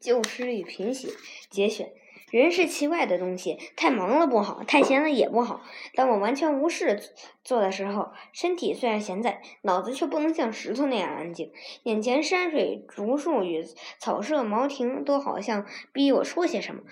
[0.00, 1.10] 旧诗与贫血
[1.50, 1.92] 节选。
[2.30, 5.62] 人是奇怪的东西，太忙了不好，太闲了也不好。
[5.96, 6.98] 当我完全无事
[7.42, 11.50] 做的时候，身体虽然闲在，脑子却不能像石头那样安静。
[11.82, 13.64] 眼前山水、竹树与
[13.98, 16.82] 草舍、茅亭，都好像逼我说些什么。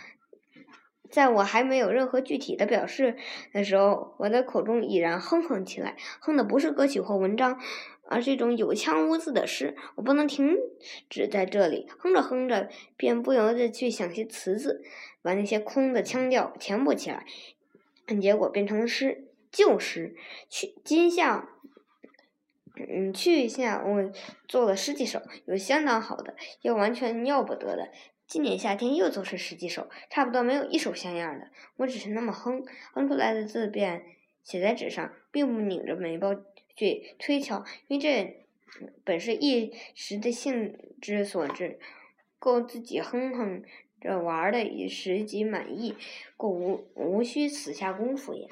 [1.09, 3.17] 在我还没有任何具体的表示
[3.53, 7.61] 的时候，我的口中已然哼哼起来，哼的不是歌曲或文章。
[8.11, 10.57] 而是一种有腔无字的诗，我不能停
[11.11, 14.83] 止在这里，哼着哼着，便不由得去想些词字，
[15.21, 17.27] 把那些空的腔调填补起来，
[18.21, 20.16] 结果变成了诗，旧诗。
[20.49, 21.51] 去今夏，
[22.77, 24.11] 嗯，去夏我
[24.47, 27.91] 做了十几首，有相当好的，又完全要不得的。
[28.27, 31.49] 今年夏天又做出十几首，差不多没有一首像样的。
[31.77, 34.02] 我只是那么哼，哼出来的字便
[34.43, 36.35] 写在纸上，并不拧着眉毛。
[36.78, 38.46] 去推敲，因为这
[39.02, 41.80] 本是一时的兴之所致，
[42.38, 43.64] 够自己哼哼
[44.01, 45.96] 着玩的，一时即满意，
[46.37, 48.48] 故无无需此下功夫也。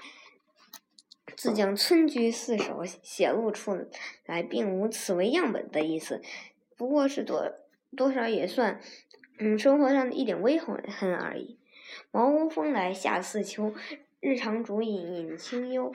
[1.37, 3.87] 自将村居四首写露出
[4.25, 6.21] 来，并无此为样本的意思，
[6.77, 7.53] 不过是多
[7.97, 8.81] 多少也算，
[9.39, 10.75] 嗯，生活上的一点微痕
[11.15, 11.59] 而已。
[12.11, 13.73] 茅屋风来夏似秋。
[14.27, 15.95] 日长竹饮饮清幽，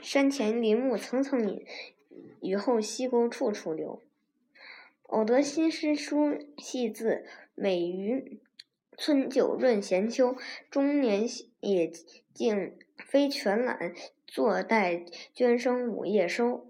[0.00, 1.66] 山前林木层层隐，
[2.40, 4.00] 雨后溪沟处处流。
[5.08, 8.38] 偶得新诗书细字，美于
[8.96, 10.36] 村酒润闲秋。
[10.70, 11.26] 中年
[11.58, 11.90] 也
[12.32, 13.92] 竟非全览，
[14.28, 16.68] 坐待涓声午夜收。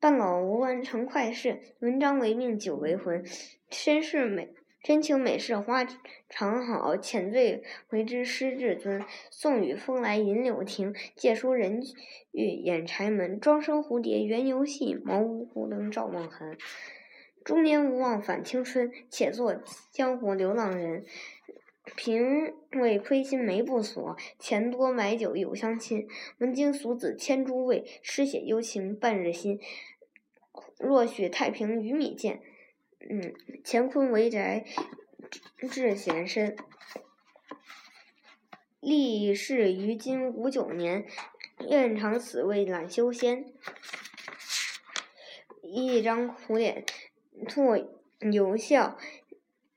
[0.00, 3.24] 半老无完成快事，文章为命酒为魂，
[3.70, 4.52] 身世美。
[4.82, 5.86] 真情美事花
[6.28, 9.04] 常好，浅醉回之诗至尊。
[9.30, 11.80] 送雨风来吟柳亭，借书人
[12.32, 13.38] 欲掩柴门。
[13.38, 16.58] 庄生蝴蝶缘游戏，茅屋孤灯照梦痕。
[17.44, 21.04] 中年无望返青春，且作江湖流浪人。
[21.96, 26.08] 贫为亏心眉不锁，钱多买酒有相亲。
[26.38, 29.60] 闻经俗子千诸味，诗写幽情半日新。
[30.78, 32.40] 若许太平鱼米贱。
[33.10, 34.64] 嗯，乾坤为宅，
[35.70, 36.56] 至贤身。
[38.80, 41.06] 历仕于今五九年，
[41.68, 43.52] 愿长此位懒修仙。
[45.62, 46.84] 一张苦脸，
[47.48, 47.76] 吐
[48.32, 48.98] 犹笑。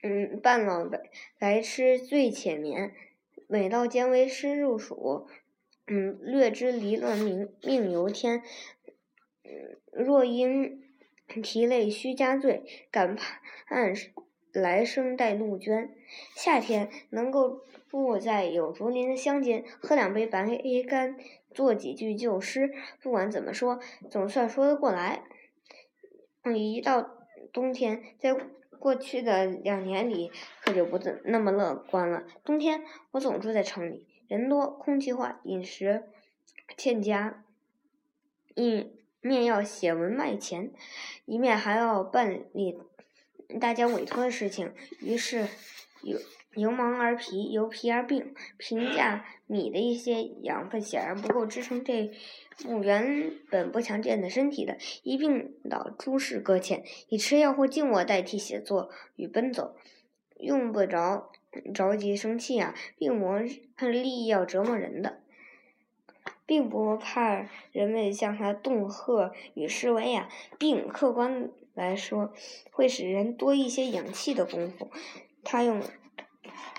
[0.03, 1.01] 嗯，半老白
[1.39, 2.93] 白痴醉且眠。
[3.47, 5.27] 每到间为师入蜀。
[5.87, 8.43] 嗯，略知离乱命命由天。
[9.43, 10.84] 嗯，若因。
[11.27, 13.39] 啼泪须加醉，感盼
[14.53, 15.89] 来生待杜鹃。
[16.35, 20.45] 夏天能够住在有竹林的乡间，喝两杯白
[20.87, 21.17] 干，
[21.53, 22.71] 做几句旧诗，
[23.01, 25.23] 不管怎么说，总算说得过来。
[26.55, 27.17] 一到
[27.51, 28.33] 冬天，在
[28.77, 30.31] 过去的两年里，
[30.63, 32.23] 可就不怎那么乐观了。
[32.43, 36.03] 冬天我总住在城里，人多，空气坏，饮食
[36.77, 37.43] 欠佳，
[38.53, 38.91] 一
[39.27, 40.71] 面要写文卖钱，
[41.25, 42.77] 一面还要办理
[43.59, 45.47] 大家委托的事情，于是
[46.03, 46.19] 由
[46.53, 48.33] 由忙而疲，由疲而病。
[48.57, 52.11] 平价米的一些养分显然不够支撑这
[52.55, 59.75] 副原本不强健的身体的，一病倒诸事搁浅，以吃药或静卧代替写作与奔走，
[60.37, 61.31] 用不着
[61.73, 62.75] 着急生气啊！
[62.97, 63.39] 病魔
[63.75, 65.21] 和利益要折磨人的。
[66.45, 70.29] 并不怕人们向他恫吓与示威呀。
[70.57, 72.31] 并客观来说，
[72.71, 74.89] 会使人多一些养气的功夫。
[75.43, 75.81] 他用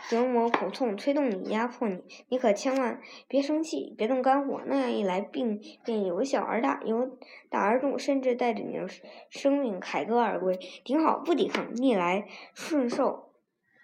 [0.08, 4.62] 折磨苦痛推动你、压迫你，你可千万别生气，别动肝火。
[4.66, 7.18] 那样一来，病便由小而大，由
[7.50, 8.86] 大而重，甚至带着你的
[9.28, 10.58] 生命凯歌而归。
[10.84, 13.32] 顶好不抵抗，逆来顺受，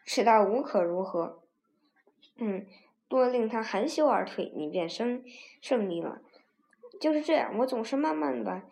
[0.05, 1.43] 使他无可如何。
[2.37, 2.67] 嗯。
[3.19, 5.23] 若令他含羞而退，你便胜
[5.61, 6.23] 胜利了。
[7.01, 8.63] 就是这样，我总是慢慢把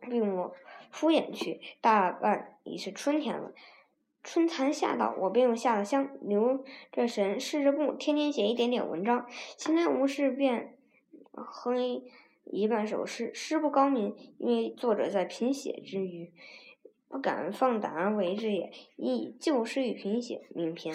[0.00, 0.54] 病魔
[0.90, 1.60] 敷衍去。
[1.80, 3.52] 大半已是春天了，
[4.22, 9.26] 春蚕夏到，我便又下了乡，留着神，试着不，天天写一点点文章。
[9.56, 10.76] 闲来无事便
[11.32, 12.02] 哼
[12.44, 16.30] 一半首诗，诗不高明，因为作者在贫血之余，
[17.08, 18.70] 不敢放胆而为之也。
[18.96, 20.94] 以旧诗与贫血名篇。